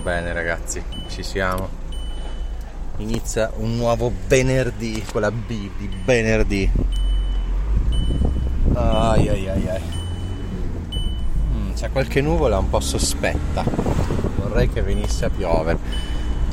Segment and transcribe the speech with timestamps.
[0.00, 1.68] bene ragazzi, ci siamo.
[2.98, 6.70] Inizia un nuovo venerdì, quella B di venerdì.
[8.74, 9.82] Ai ai ai ai.
[11.52, 13.64] Mm, c'è qualche nuvola un po' sospetta.
[14.36, 15.78] Vorrei che venisse a piovere.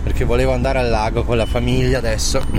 [0.03, 2.41] Perché volevo andare al lago con la famiglia adesso.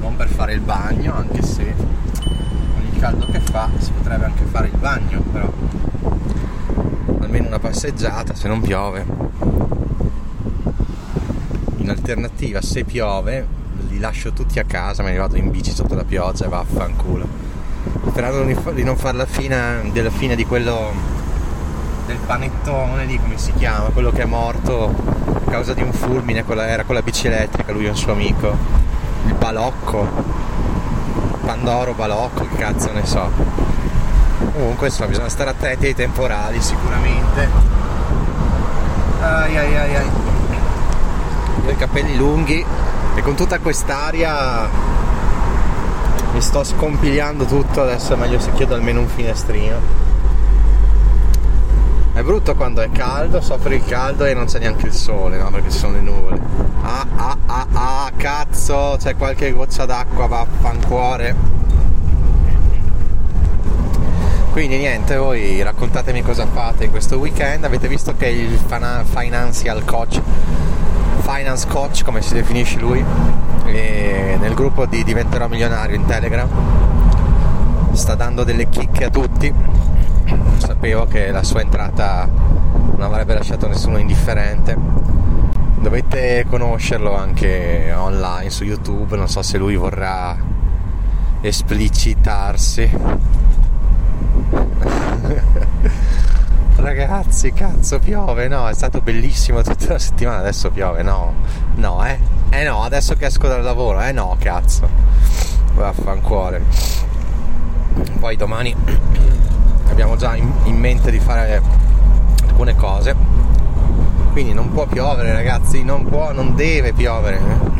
[0.00, 4.44] non per fare il bagno, anche se con il caldo che fa si potrebbe anche
[4.44, 5.52] fare il bagno, però
[7.28, 9.04] almeno una passeggiata se non piove.
[11.76, 13.46] In alternativa, se piove,
[13.88, 17.26] li lascio tutti a casa, me ne vado in bici sotto la pioggia e vaffanculo.
[18.08, 20.90] Sperando di non fare la fine della fine di quello
[22.06, 26.42] del panettone lì, come si chiama, quello che è morto a causa di un fulmine,
[26.46, 28.56] era con la bici elettrica, lui e un suo amico,
[29.26, 30.46] il balocco,
[31.44, 33.77] Pandoro balocco, che cazzo ne so
[34.52, 37.48] comunque insomma bisogna stare attenti ai temporali sicuramente
[39.20, 40.10] ai ai ai ai
[41.66, 42.64] ho i capelli lunghi
[43.14, 44.68] e con tutta quest'aria
[46.32, 50.06] mi sto scompigliando tutto adesso è meglio se chiedo almeno un finestrino
[52.18, 55.50] è brutto quando è caldo, soffre il caldo e non c'è neanche il sole, no?
[55.52, 56.40] Perché ci sono le nuvole.
[56.82, 61.57] Ah ah ah ah, cazzo, c'è qualche goccia d'acqua, vaffancuore.
[64.58, 67.62] Quindi niente, voi raccontatemi cosa fate in questo weekend.
[67.62, 70.20] Avete visto che il financial coach,
[71.20, 73.00] finance coach come si definisce lui,
[73.66, 76.48] nel gruppo di Diventerò Milionario in Telegram
[77.92, 79.54] sta dando delle chicche a tutti.
[80.56, 84.76] Sapevo che la sua entrata non avrebbe lasciato nessuno indifferente.
[85.76, 90.36] Dovete conoscerlo anche online su YouTube, non so se lui vorrà
[91.42, 92.90] esplicitarsi
[96.76, 101.34] Ragazzi, cazzo, piove, no, è stato bellissimo tutta la settimana, adesso piove, no,
[101.74, 102.18] no, eh,
[102.50, 104.88] eh no, adesso che esco dal lavoro, eh no, cazzo,
[105.74, 106.62] vaffancuore.
[108.18, 108.74] Poi domani
[109.90, 111.60] abbiamo già in, in mente di fare
[112.46, 113.14] alcune cose,
[114.32, 117.38] quindi non può piovere, ragazzi, non può, non deve piovere.
[117.38, 117.76] Eh?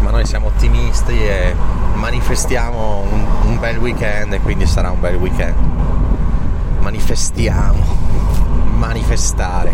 [0.00, 1.54] Ma noi siamo ottimisti e
[2.04, 5.54] manifestiamo un, un bel weekend e quindi sarà un bel weekend.
[6.80, 7.82] Manifestiamo,
[8.76, 9.72] manifestare.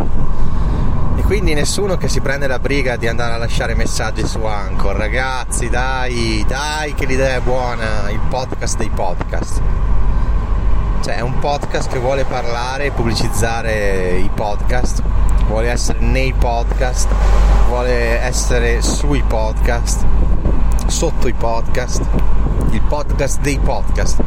[1.16, 4.94] E quindi nessuno che si prende la briga di andare a lasciare messaggi su Anchor.
[4.94, 9.60] Ragazzi, dai, dai che l'idea è buona, il podcast dei podcast.
[11.00, 15.02] Cioè è un podcast che vuole parlare e pubblicizzare i podcast,
[15.48, 17.08] vuole essere nei podcast,
[17.66, 20.29] vuole essere sui podcast
[20.90, 22.02] sotto i podcast,
[22.70, 24.22] il podcast dei podcast.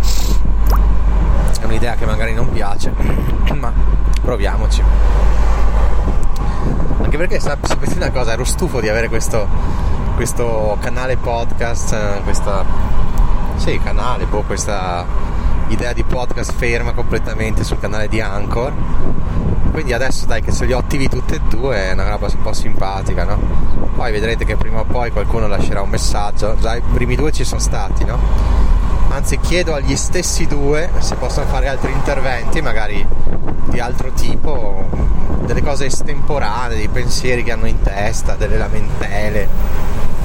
[1.60, 2.94] È un'idea che magari non piace,
[3.54, 3.72] ma
[4.22, 4.82] proviamoci.
[7.02, 9.48] Anche perché sapete una cosa, ero stufo di avere questo,
[10.16, 12.64] questo canale podcast, questa
[13.58, 15.06] sì, canale, boh, questa
[15.68, 18.74] idea di podcast ferma completamente sul canale di Anchor
[19.74, 22.42] quindi adesso dai che se li ho attivi tutti e due è una roba un
[22.44, 23.40] po' simpatica no?
[23.96, 27.44] poi vedrete che prima o poi qualcuno lascerà un messaggio già i primi due ci
[27.44, 28.20] sono stati no?
[29.10, 33.06] anzi chiedo agli stessi due se possono fare altri interventi magari
[33.66, 34.86] di altro tipo
[35.42, 39.50] delle cose estemporanee dei pensieri che hanno in testa delle lamentele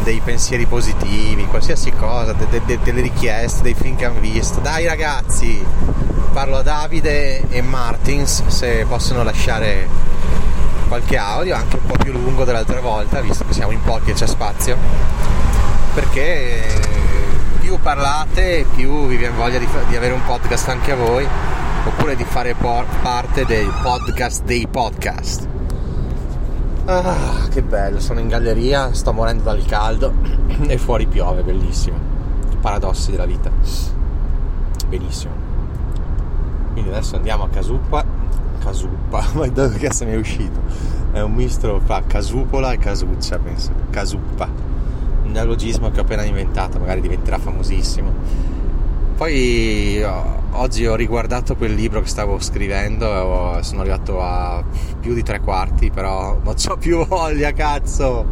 [0.02, 4.60] dei pensieri positivi qualsiasi cosa de- de- delle richieste dei film che hanno visto.
[4.60, 5.64] Dai ragazzi
[6.32, 9.88] parlo a Davide e Martins se possono lasciare
[10.88, 14.14] qualche audio anche un po' più lungo dell'altra volta visto che siamo in pochi e
[14.14, 14.76] c'è spazio.
[15.94, 16.62] Perché
[17.60, 21.26] più parlate più vi viene voglia di, di avere un podcast anche a voi
[21.84, 25.46] oppure di fare por- parte dei podcast dei podcast
[26.88, 30.12] ah, che bello sono in galleria sto morendo dal caldo
[30.66, 31.98] e fuori piove bellissimo.
[32.60, 33.50] Paradossi della vita.
[34.88, 35.32] Benissimo.
[36.72, 38.04] Quindi adesso andiamo a Casuppa
[38.58, 40.60] Casuppa ma dove cazzo mi è uscito?
[41.12, 43.72] È un mistro fra casupola e casuccia penso.
[43.90, 44.48] Casuppa
[45.24, 48.12] un neologismo che ho appena inventato magari diventerà famosissimo
[49.18, 50.02] poi
[50.52, 54.64] oggi ho riguardato quel libro che stavo scrivendo e sono arrivato a
[54.98, 58.24] più di tre quarti però non ho più voglia cazzo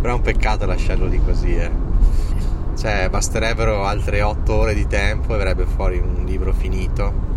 [0.00, 1.70] però è un peccato lasciarlo lì così eh.
[2.76, 7.30] cioè basterebbero altre otto ore di tempo e verrebbe fuori un libro finito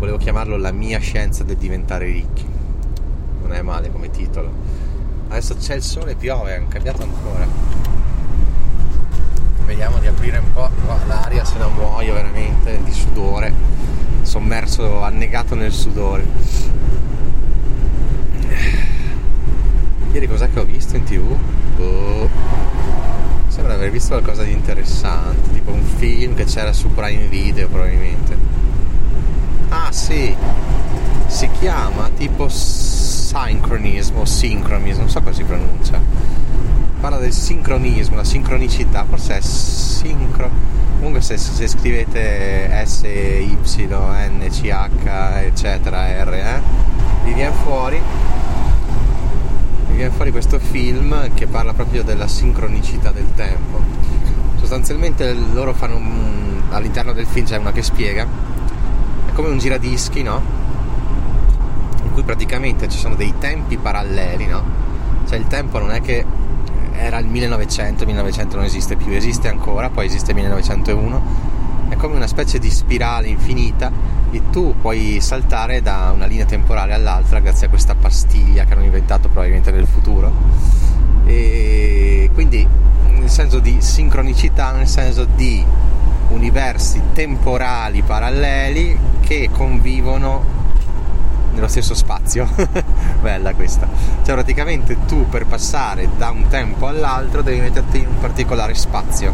[0.00, 2.44] volevo chiamarlo La mia scienza del diventare ricchi.
[3.42, 4.50] Non è male come titolo.
[5.28, 7.89] Adesso c'è il sole e piove, è cambiato ancora.
[9.70, 13.54] Vediamo di aprire un po' qua l'aria se non muoio veramente di sudore,
[14.22, 16.26] sommerso annegato nel sudore.
[20.10, 21.36] Ieri cos'è che ho visto in tv?
[21.76, 22.28] Boh.
[23.46, 28.36] Sembra aver visto qualcosa di interessante, tipo un film che c'era su Prime Video probabilmente.
[29.68, 30.34] Ah sì,
[31.28, 36.29] si chiama tipo Synchronismo Synchronismo, non so come si pronuncia.
[37.00, 40.50] Parla del sincronismo, la sincronicità, forse è sincro.
[40.96, 43.56] Comunque se, se scrivete S, Y,
[43.88, 46.60] N, C, H, eccetera, R, eh,
[47.24, 48.00] vi viene fuori
[49.90, 53.80] mi viene fuori questo film che parla proprio della sincronicità del tempo.
[54.56, 58.24] Sostanzialmente loro fanno un, all'interno del film c'è una che spiega,
[59.26, 60.40] è come un giradischi, no?
[62.04, 64.62] In cui praticamente ci sono dei tempi paralleli, no?
[65.28, 66.24] Cioè il tempo non è che
[66.92, 71.22] era il 1900, il 1900 non esiste più, esiste ancora, poi esiste il 1901,
[71.88, 73.90] è come una specie di spirale infinita
[74.30, 78.84] e tu puoi saltare da una linea temporale all'altra grazie a questa pastiglia che hanno
[78.84, 80.32] inventato probabilmente nel futuro.
[81.26, 82.66] E quindi
[83.08, 85.64] nel senso di sincronicità, nel senso di
[86.28, 90.58] universi temporali paralleli che convivono
[91.60, 92.48] nello stesso spazio.
[93.20, 93.86] Bella questa.
[94.24, 99.32] Cioè praticamente tu per passare da un tempo all'altro devi metterti in un particolare spazio.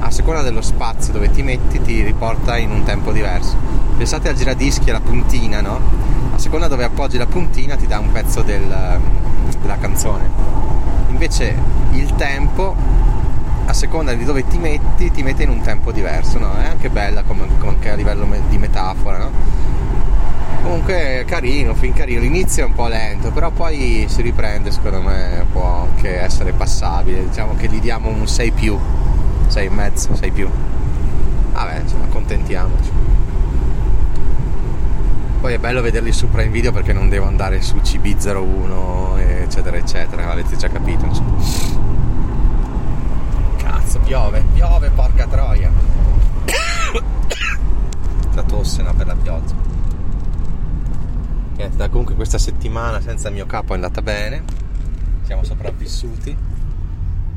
[0.00, 3.56] A seconda dello spazio dove ti metti ti riporta in un tempo diverso.
[3.96, 5.80] Pensate al giradischi alla puntina, no?
[6.34, 9.00] A seconda dove appoggi la puntina ti dà un pezzo del,
[9.60, 10.28] della canzone.
[11.08, 11.54] Invece
[11.92, 12.74] il tempo
[13.66, 16.56] a seconda di dove ti metti ti mette in un tempo diverso, no?
[16.56, 19.30] È anche bella come, come anche a livello di metafora, no?
[20.68, 22.20] Comunque carino, fin carino.
[22.20, 27.26] L'inizio è un po' lento, però poi si riprende, secondo me può anche essere passabile.
[27.26, 28.78] Diciamo che gli diamo un 6 più,
[29.46, 30.46] 6 mezzo, 6 più.
[31.52, 32.90] Vabbè, insomma, accontentiamoci.
[35.40, 40.30] Poi è bello vederli su Prime Video perché non devo andare su CB01, eccetera, eccetera.
[40.30, 41.38] Avete già capito, insomma.
[43.56, 45.70] Cazzo, piove, piove, porca troia.
[48.34, 49.67] La tosse, no, per la pioggia
[51.58, 54.44] che da comunque questa settimana senza il mio capo è andata bene,
[55.24, 56.36] siamo sopravvissuti.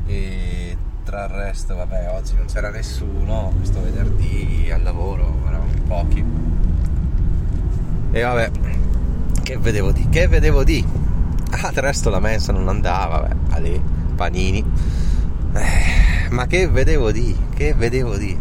[0.06, 6.24] E tra il resto vabbè oggi non c'era nessuno, questo venerdì al lavoro eravamo pochi.
[8.12, 8.50] E vabbè
[9.42, 10.86] che vedevo di, che vedevo di?
[11.50, 13.80] Ah del resto la mensa non andava vabbè, alle
[14.14, 14.64] panini.
[15.54, 18.38] Eh, ma che vedevo di, che vedevo di?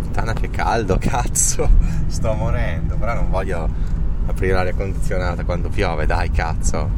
[0.00, 1.68] Puttana che caldo cazzo.
[2.06, 3.95] Sto morendo però non voglio
[4.26, 6.88] aprire l'aria condizionata quando piove, dai cazzo.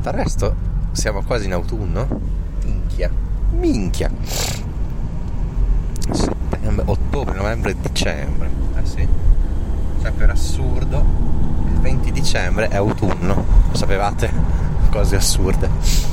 [0.00, 0.54] Del resto
[0.92, 2.06] siamo quasi in autunno.
[2.64, 3.10] Minchia.
[3.50, 4.10] Minchia.
[6.10, 8.50] Settembre, ottobre, novembre, dicembre.
[8.76, 9.08] Eh sì.
[10.02, 11.04] Cioè per assurdo
[11.66, 13.44] il 20 dicembre è autunno.
[13.70, 14.30] Lo sapevate?
[14.90, 16.12] Cose assurde.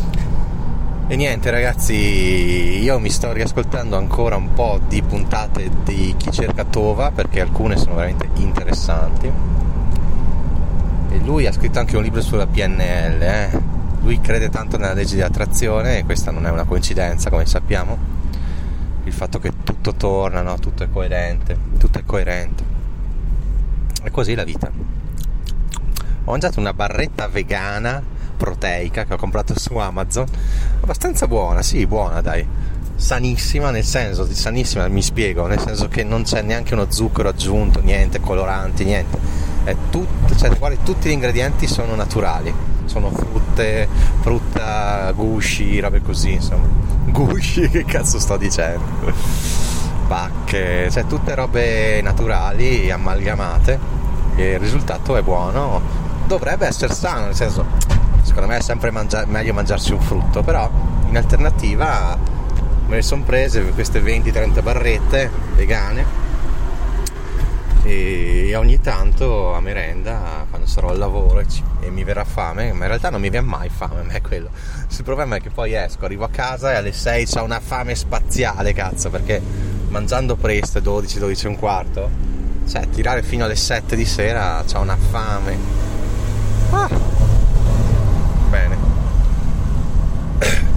[1.07, 6.63] E niente ragazzi, io mi sto riascoltando ancora un po' di puntate di Chi cerca
[6.63, 9.50] Tova perché alcune sono veramente interessanti
[11.12, 13.62] e lui ha scritto anche un libro sulla PNL, eh?
[14.02, 17.98] lui crede tanto nella legge di attrazione e questa non è una coincidenza come sappiamo,
[19.04, 20.58] il fatto che tutto torna, no?
[20.58, 22.63] tutto è coerente, tutto è coerente.
[24.04, 24.72] E così la vita.
[26.24, 28.01] Ho mangiato una barretta vegana
[28.38, 30.25] proteica che ho comprato su Amazon,
[30.80, 32.48] abbastanza buona, sì, buona dai,
[32.96, 37.30] sanissima nel senso di sanissima, mi spiego, nel senso che non c'è neanche uno zucchero
[37.30, 39.40] aggiunto, niente, coloranti, niente
[39.89, 42.53] tutto, cioè, guarda, tutti gli ingredienti sono naturali,
[42.86, 43.88] sono frutte,
[44.22, 46.68] frutta, gusci, robe così, insomma.
[47.12, 49.13] Gusci, che cazzo sto dicendo?
[50.08, 53.80] Bacche, cioè tutte robe naturali, amalgamate,
[54.36, 55.82] e il risultato è buono.
[56.25, 57.65] Dovrebbe essere sano, nel senso,
[58.22, 60.70] secondo me è sempre mangia- meglio mangiarsi un frutto, però
[61.08, 62.18] in alternativa
[62.88, 66.31] me ne sono prese queste 20-30 barrette vegane
[67.84, 72.88] e ogni tanto a merenda quando sarò al lavoro e, mi verrà fame ma in
[72.88, 74.50] realtà non mi viene mai fame ma è quello.
[74.90, 77.96] Il problema è che poi esco arrivo a casa e alle 6 ho una fame
[77.96, 79.42] spaziale cazzo perché
[79.88, 82.10] mangiando presto 12 12 e un quarto
[82.68, 85.58] cioè tirare fino alle 7 di sera ho una fame.
[86.70, 86.90] Ah.
[88.50, 88.78] bene.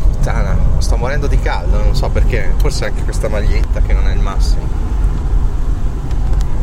[0.00, 2.54] Puttana sto morendo di caldo non so perché.
[2.56, 4.91] Forse anche questa maglietta che non è il massimo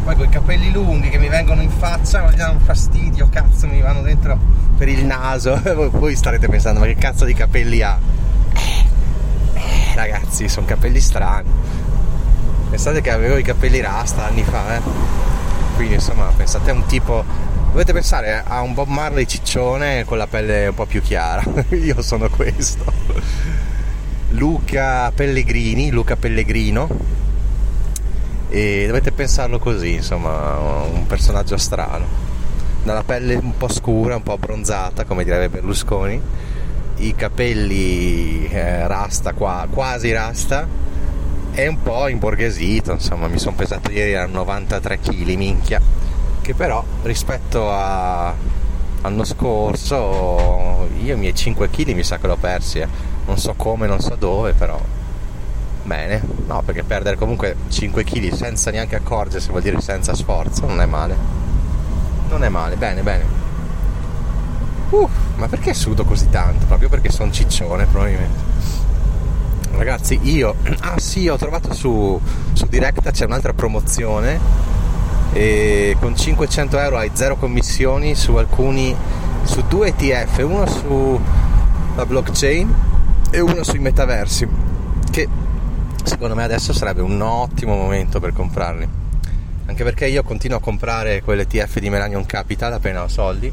[0.10, 3.80] poi con i capelli lunghi che mi vengono in faccia mi danno fastidio, cazzo, mi
[3.80, 4.40] vanno dentro
[4.76, 5.62] per il naso.
[5.94, 8.00] Voi starete pensando, ma che cazzo di capelli ha?
[9.54, 11.48] Eh, ragazzi, sono capelli strani.
[12.72, 14.82] Pensate che avevo i capelli rasta anni fa, eh.
[15.76, 17.24] Quindi insomma, pensate a un tipo.
[17.70, 21.44] Dovete pensare a un Bob Marley ciccione con la pelle un po' più chiara.
[21.70, 22.84] Io sono questo.
[24.30, 27.19] Luca Pellegrini, Luca Pellegrino.
[28.50, 32.06] E dovete pensarlo così, insomma, un personaggio strano.
[32.84, 36.22] Dalla pelle un po' scura, un po' abbronzata, come direbbe Berlusconi.
[36.98, 40.68] I capelli eh, rasta qua, quasi rasta
[41.52, 45.82] è un po' imborghesito, insomma, mi sono pesato ieri a 93 kg, minchia,
[46.42, 52.38] che però rispetto a, all'anno scorso io i miei 5 kg mi sa che l'ho
[52.38, 52.88] persi, eh.
[53.26, 54.80] non so come, non so dove, però
[55.84, 60.82] bene, no, perché perdere comunque 5 kg senza neanche accorgersi vuol dire senza sforzo, non
[60.82, 61.16] è male,
[62.28, 63.38] non è male, bene, bene.
[64.90, 66.66] Uh, ma perché sudo così tanto?
[66.66, 68.48] Proprio perché sono ciccione probabilmente
[69.78, 72.20] ragazzi io ah sì ho trovato su,
[72.54, 74.40] su Directa c'è un'altra promozione
[75.32, 78.96] e con 500 euro hai zero commissioni su alcuni
[79.44, 82.74] su due ETF uno sulla blockchain
[83.30, 84.48] e uno sui metaversi
[85.12, 85.28] che
[86.04, 88.88] secondo me adesso sarebbe un ottimo momento per comprarli
[89.66, 93.52] anche perché io continuo a comprare quelle ETF di Melanion Capital appena ho soldi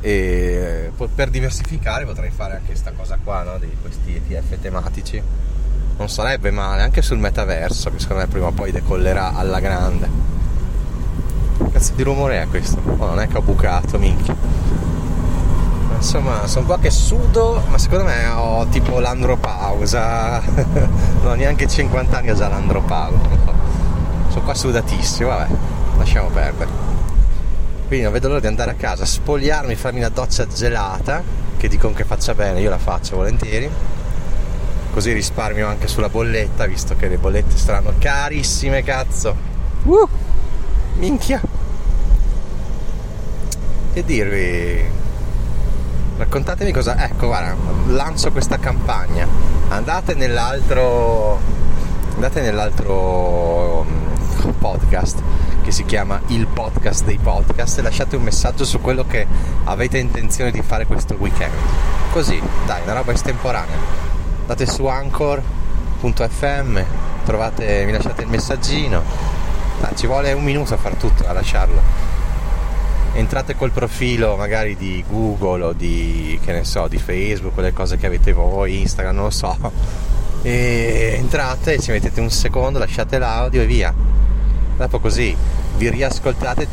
[0.00, 3.58] e per diversificare potrei fare anche questa cosa qua no?
[3.58, 5.22] di questi ETF tematici
[5.96, 10.08] non sarebbe male anche sul metaverso che secondo me prima o poi decollerà alla grande
[11.58, 12.80] che cazzo di rumore è questo?
[12.84, 14.34] Oh, non è che ho bucato minchia
[16.02, 20.42] insomma sono qua che sudo ma secondo me ho tipo l'andropausa
[21.22, 23.18] non ho neanche 50 anni ho già l'andropausa
[24.28, 25.48] sono qua sudatissimo vabbè
[25.96, 26.92] lasciamo perdere
[27.92, 31.22] quindi non vedo l'ora di andare a casa, spogliarmi, farmi una doccia gelata,
[31.58, 33.70] che dicono che faccia bene, io la faccio volentieri,
[34.94, 39.36] così risparmio anche sulla bolletta, visto che le bollette saranno carissime, cazzo.
[39.82, 40.08] Uh,
[40.94, 41.38] minchia.
[43.92, 45.01] Che dirvi?
[46.16, 47.02] Raccontatemi cosa...
[47.04, 49.26] Ecco, guarda, lancio questa campagna.
[49.68, 51.40] Andate nell'altro...
[52.14, 55.22] Andate nell'altro mm, podcast
[55.62, 59.26] che si chiama Il podcast dei podcast e lasciate un messaggio su quello che
[59.64, 61.52] avete intenzione di fare questo weekend.
[62.12, 63.76] Così, dai, una roba estemporanea.
[64.40, 66.80] Andate su anchor.fm,
[67.24, 69.02] trovate, mi lasciate il messaggino.
[69.80, 72.11] Dai, ci vuole un minuto a far tutto, a lasciarlo.
[73.14, 77.96] Entrate col profilo magari di Google o di, che ne so, di Facebook, quelle cose
[77.96, 79.56] che avete voi, Instagram, non lo so.
[80.42, 83.94] E entrate, ci mettete un secondo, lasciate l'audio e via
[84.82, 85.36] dopo così
[85.76, 86.66] vi riascoltate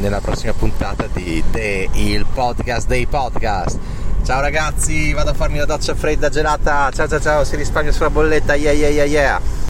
[0.00, 3.78] nella prossima puntata di The Il Podcast dei Podcast.
[4.24, 6.90] Ciao ragazzi, vado a farmi la doccia fredda gelata.
[6.90, 8.54] Ciao ciao ciao, si risparmia sulla bolletta.
[8.54, 9.58] Yeah yeah yeah yeah.